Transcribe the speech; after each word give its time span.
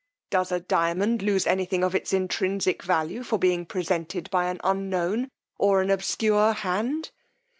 Does 0.31 0.51
a 0.51 0.59
diamond 0.59 1.21
lose 1.21 1.45
any 1.45 1.65
thing 1.65 1.83
of 1.83 1.93
its 1.93 2.11
intrinsic 2.11 2.81
value 2.81 3.21
for 3.21 3.37
being 3.37 3.67
presented 3.67 4.31
by 4.31 4.45
an 4.47 4.59
unknown, 4.63 5.29
or 5.59 5.79
an 5.79 5.91
obscure 5.91 6.53
hand? 6.53 7.11